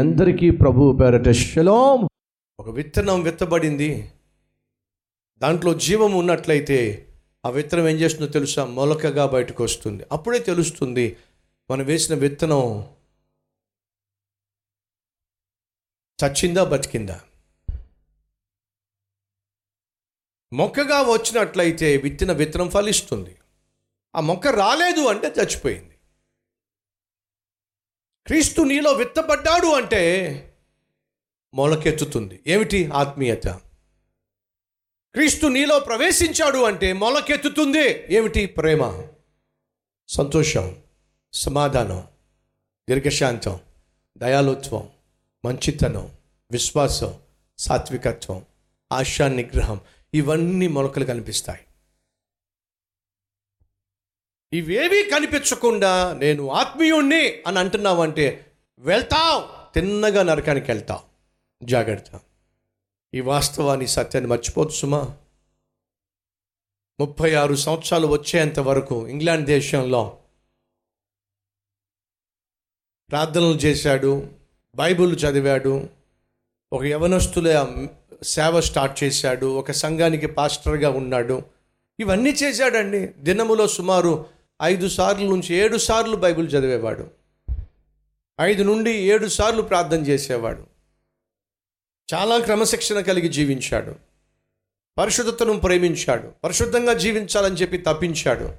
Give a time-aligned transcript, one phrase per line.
[0.00, 2.08] అందరికీ ప్రభు పేరట శలోం.
[2.60, 4.12] ఒక విత్తనం విత్తబడింది.
[5.38, 7.08] దాంట్లో జీవం ఉన్నట్లయితే
[7.46, 8.64] ఆ విత్తనం ఏం చేస్తుందో తెలుసా?
[8.64, 10.04] మొలకగా బయటకు వస్తుంది.
[10.12, 11.16] అప్పుడే తెలుస్తుంది
[11.70, 12.88] మనం వేసిన విత్తనం
[16.24, 17.20] చచ్చిందా బతికిందా?
[20.52, 23.36] మొక్కగా వచ్చినట్లయితే విత్తిన విత్తనం ఫలిస్తుంది.
[24.16, 25.89] ఆ మొక్క రాలేదు అంటే చచ్చిపోయింది.
[28.30, 30.02] క్రీస్తు నీలో విత్తబడ్డాడు అంటే
[31.54, 32.40] మొలకెత్తుతుంది.
[32.46, 33.48] ఏమిటి ఆత్మీయత?
[35.14, 38.14] క్రీస్తు నీలో ప్రవేశించాడు అంటే మొలకెత్తుతుంది.
[38.14, 39.02] ఏమిటి ప్రేమ?
[40.08, 40.76] సంతోషం
[41.32, 42.08] సమాధానం
[42.90, 43.60] దీర్ఘశాంతం
[44.18, 44.88] దయాలుత్వం
[45.44, 46.10] మంచితనం
[46.52, 47.14] విశ్వాసం
[47.58, 48.46] సాత్వికత్వం
[48.92, 49.80] ఆశా నిగ్రహం
[50.14, 51.60] ఇవన్నీ మొలకలు కనిపిస్తాయి.
[54.52, 58.46] ఇవేవీ కనిపించకుండా నేను ఆత్మీయుణ్ణి అని అంటున్నావంటే
[58.78, 61.00] వెళ్తావు తిన్నగా నరకానికి వెళ్తావు.
[61.64, 62.20] జాగ్రత్త.
[63.14, 65.16] ఈ వాస్తవాన్ని సత్యాన్ని మర్చిపోవచ్చు సుమా.
[67.00, 70.18] ముప్పై ఆరు సంవత్సరాలు వచ్చేంత వరకు ఇంగ్లాండ్ దేశంలో
[73.10, 74.30] ప్రార్థనలు చేశాడు
[74.74, 75.88] బైబిల్ చదివాడు
[76.72, 77.76] ఒక యవనస్తుల
[78.22, 81.42] సేవ స్టార్ట్ చేశాడు ఒక సంఘానికి పాస్టర్గా ఉన్నాడు.
[82.00, 83.06] ఇవన్నీ చేశాడండి.
[83.06, 87.10] దినములో సుమారు ఐదు సార్లు నుంచి ఏడు సార్లు బైబిల్ చదివేవాడు.
[88.40, 90.66] ఐదు నుండి ఏడు సార్లు ప్రార్థన చేసేవాడు.
[92.14, 93.94] చాలా క్రమశిక్షణ కలిగి జీవించాడు.
[94.98, 96.32] పరిశుద్ధతను ప్రేమించాడు.
[96.44, 98.52] పరిశుద్ధంగా జీవించాలని చెప్పి తప్పించాడు.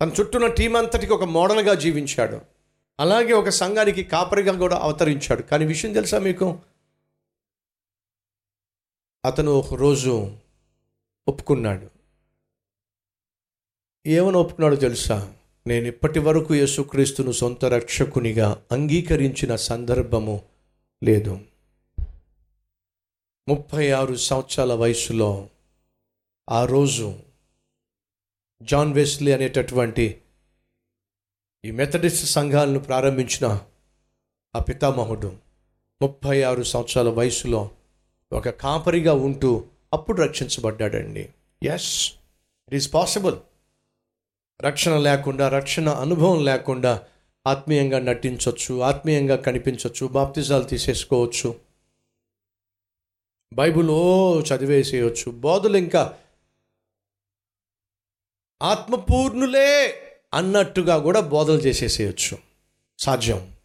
[0.00, 2.40] తన చుట్టూన్న టీం అంతటికి ఒక మోడల్గా జీవించాడు.
[3.00, 5.42] అలాగే ఒక సంఘానికి కాపరిగా కూడా అవతరించాడు.
[5.42, 6.58] కానీ విషయం తెలుసా మీకు?
[9.24, 10.36] అతను ఒక రోజు
[11.28, 12.01] ఒప్పుకున్నాడు.
[14.06, 15.32] ఏమని ఒప్పుకున్నాడో తెలుసా?
[15.66, 20.42] నేను ఇప్పటి వరకు యేసుక్రీస్తును సొంత రక్షకునిగా అంగీకరించిన సందర్భము
[21.04, 21.38] లేదు.
[23.48, 25.48] ముప్పై ఆరు సంవత్సరాల వయసులో
[26.50, 27.18] ఆ రోజు
[28.62, 30.20] జాన్ వెస్లీ అనేటటువంటి
[31.64, 33.60] ఈ మెథడిస్ట్ సంఘాలను ప్రారంభించిన
[34.56, 35.36] ఆ పితామహుడు
[36.02, 37.70] ముప్పై ఆరు సంవత్సరాల వయసులో
[38.32, 41.28] ఒక కాపరిగా ఉంటూ అప్పుడు రక్షించబడ్డాడండి.
[41.62, 42.12] ఎస్
[42.68, 43.36] ఇట్ ఈస్ పాసిబుల్
[44.64, 47.04] రక్షణ లేకుండా రక్షణ అనుభవం లేకుండా
[47.46, 51.60] ఆత్మీయంగా నటించవచ్చు ఆత్మీయంగా కనిపించవచ్చు బాప్తిజాలు తీసేసుకోవచ్చు
[53.52, 55.30] బైబుల్ ఓ చదివేసేయచ్చు.
[55.30, 56.18] బోధలు ఇంకా
[58.62, 59.94] ఆత్మపూర్ణులే
[60.34, 62.38] అన్నట్టుగా కూడా బోధలు చేసేసేయచ్చు.
[62.98, 63.56] సాధ్యం.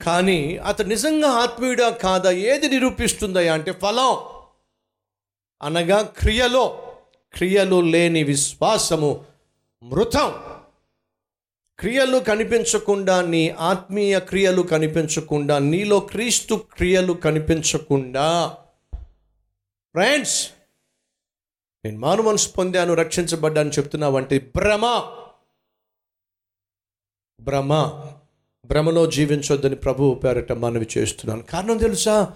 [0.00, 2.30] కానీ అతను నిజంగా ఆత్మీయుడా కాదా?
[2.30, 4.16] ఏది నిరూపిస్తుందా అంటే ఫలం
[5.62, 6.89] అనగా క్రియలో.
[7.36, 9.24] క్రియలు లేని విశ్వాసము
[9.82, 10.34] మృతం.
[11.78, 18.56] క్రియలు కనిపించకుండా నీ ఆత్మీయ క్రియలు కనిపించకుండా నీలో క్రీస్తు క్రియలు కనిపించకుండా.
[19.92, 20.50] ఫ్రెండ్స్
[21.84, 25.02] నేను మారు మనసు పొందాను రక్షించబడ్డాను చెప్తున్నావంటే భ్రమ.
[27.40, 28.02] భ్రమ.
[28.64, 31.42] భ్రమలో జీవించొద్దని ప్రభువు పేరట మనవి చేస్తున్నాను.
[31.42, 32.32] కారణం తెలుసా?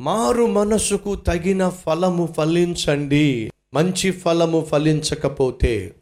[0.00, 3.52] మారు మనసుకు తగిన ఫలము ఫలించండి.
[3.74, 5.94] మంచి ఫలము ఫలించకపోతే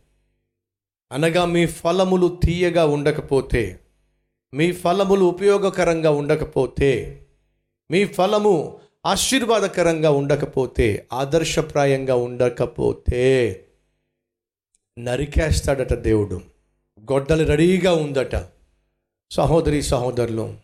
[1.13, 3.81] అనగా మీ ఫలములు తీయగా ఉండకపోతే
[4.55, 7.23] మీ ఫలములు ఉపయోగకరంగా ఉండకపోతే
[7.91, 13.65] మీ ఫలము ఆశీర్వాదకరంగా ఉండకపోతే ఆదర్శప్రాయంగా ఉండకపోతే
[14.99, 16.41] నరికేస్తాడట దేవుడు.
[17.01, 18.37] గొడ్డలు రెడీగా ఉందట.
[19.31, 20.55] సహోదరి సహోదరులు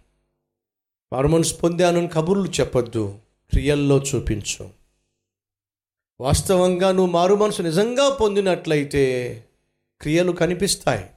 [1.13, 3.19] మనసు పొందాను కబుర్లు చెప్పొద్దు.
[3.51, 4.84] క్రియల్లో చూపించు.
[6.21, 9.35] వాస్తవంగా నువ్వు మారు మనసు నిజంగా పొందినట్లయితే
[10.01, 11.11] క్రియలు కనిపిస్తాయి.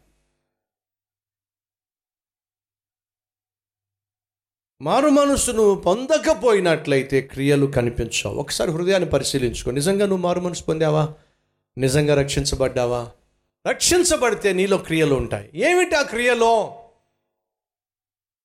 [4.82, 8.36] మారు మనసును పొందకపోయినట్లయితే క్రియలు కనిపించవు.
[8.36, 9.72] ఒకసారి హృదయాన్ని పరిశీలించుకో.
[9.72, 11.14] నిజంగా నువ్వు మారు మనసు పొందావా?
[11.78, 13.12] నిజంగా రక్షించబడ్డావా?
[13.68, 15.52] రక్షించబడితే నీలో క్రియలు ఉంటాయి.
[15.54, 16.84] ఏమిటి ఆ క్రియలో?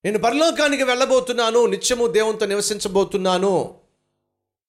[0.04, 3.81] నేను పరలోకానికి వెళ్ళబోతున్నాను నిత్యము దేవునితో నివసించబోతున్నాను.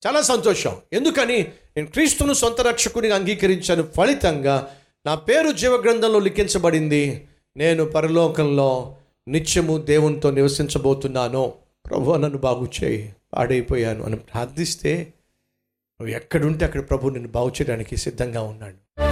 [0.08, 0.76] చాలా సంతోషం.
[0.94, 1.42] ఎందుకని?
[1.78, 3.88] నేను క్రీస్తును సొంత రక్షకునిగా అంగీకరించాను.
[3.98, 4.70] ఫలితంగా
[5.06, 7.28] నా పేరు జీవగ్రంథంలో లిఖించబడింది.
[7.58, 8.96] నేను పరలోకంలో
[9.28, 11.54] నిత్యము దేవునితో నివసించబోతున్నాను.
[11.86, 13.14] ప్రభు నన్ను బాగు చేయి.
[13.34, 15.14] పాడైపోయాను అని ప్రార్థిస్తే
[16.02, 19.04] నువ్వు ఎక్కడుంటే అక్కడ ప్రభు నిన్ను బాగు చేయడానికి సిద్ధంగా ఉన్నాడు.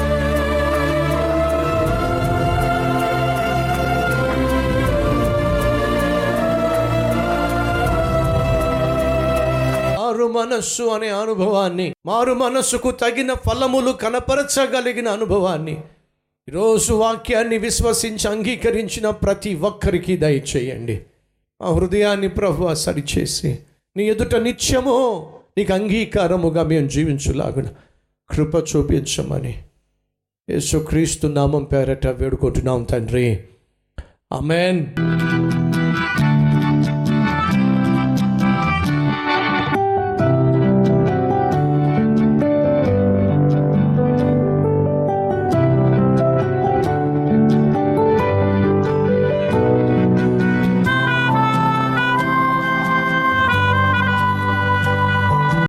[10.51, 15.81] మనస్సు అనే అనుభవాన్ని మారు మనస్సుకు తగిన ఫలములు కనపరచగలిగిన అనుభవాన్ని
[16.49, 21.01] ఈరోజు వాక్యాన్ని విశ్వసించి అంగీకరించిన ప్రతి ఒక్కరికి దయచేయండి.
[21.61, 23.59] ఆ హృదయాన్ని ప్రభు సరిచేసి
[23.97, 27.65] నీ ఎదుట నిత్యము నీకు అంగీకారముగా మేము జీవించులాగున
[28.29, 29.63] కృప చూపించమని
[30.49, 33.43] యేసుక్రీస్తు నామం పేరట వేడుకుంటున్నాం తండ్రి.
[34.33, 34.85] ఆమెన్.